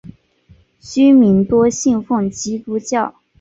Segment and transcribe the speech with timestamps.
[0.79, 3.13] 居民多信奉基督教。